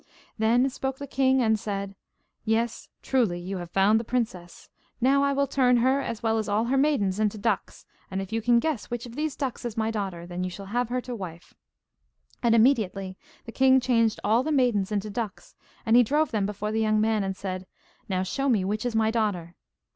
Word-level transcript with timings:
Then 0.39 0.67
spoke 0.71 0.97
the 0.97 1.05
king 1.05 1.43
and 1.43 1.59
said: 1.59 1.93
'Yes, 2.43 2.89
truly, 3.03 3.39
you 3.39 3.57
have 3.59 3.69
found 3.69 3.99
the 3.99 4.03
princess. 4.03 4.67
Now 4.99 5.21
I 5.21 5.31
will 5.31 5.45
turn 5.45 5.77
her 5.77 6.01
as 6.01 6.23
well 6.23 6.39
as 6.39 6.49
all 6.49 6.65
her 6.65 6.75
maidens 6.77 7.19
into 7.19 7.37
ducks, 7.37 7.85
and 8.09 8.19
if 8.19 8.33
you 8.33 8.41
can 8.41 8.57
guess 8.57 8.89
which 8.89 9.05
of 9.05 9.15
these 9.15 9.35
ducks 9.35 9.63
is 9.63 9.77
my 9.77 9.91
daughter, 9.91 10.25
then 10.25 10.43
you 10.43 10.49
shall 10.49 10.65
have 10.73 10.89
her 10.89 11.01
to 11.01 11.13
wife.' 11.15 11.53
And 12.41 12.55
immediately 12.55 13.15
the 13.45 13.51
king 13.51 13.79
changed 13.79 14.19
all 14.23 14.41
the 14.41 14.51
maidens 14.51 14.91
into 14.91 15.11
ducks, 15.11 15.53
and 15.85 15.95
he 15.95 16.01
drove 16.01 16.31
them 16.31 16.47
before 16.47 16.71
the 16.71 16.81
young 16.81 16.99
man, 16.99 17.23
and 17.23 17.37
said: 17.37 17.67
'Now 18.09 18.23
show 18.23 18.49
me 18.49 18.65
which 18.65 18.87
is 18.87 18.95
my 18.95 19.11
daughter. 19.11 19.53